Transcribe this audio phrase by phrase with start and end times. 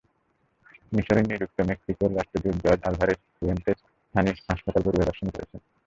[0.91, 3.77] মিসরে নিযুক্ত মেক্সিকোর রাষ্ট্রদূত জর্জ আলভারেজ ফুয়েন্তেস
[4.05, 5.59] স্থানীয় হাসপাতাল পরিদর্শন করেছেন।